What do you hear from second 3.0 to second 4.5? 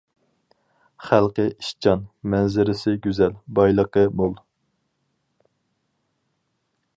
گۈزەل، بايلىقى مول.